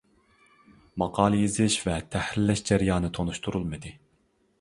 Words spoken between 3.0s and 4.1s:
تونۇشتۇرۇلمىدى.